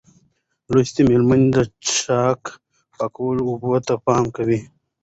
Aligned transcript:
لوستې 0.71 1.01
میندې 1.29 1.49
د 1.55 1.57
څښاک 1.85 2.43
پاکو 2.95 3.25
اوبو 3.47 3.73
ته 3.87 3.93
پام 4.05 4.23
کوي. 4.35 4.59